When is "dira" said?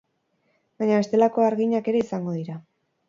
2.39-2.57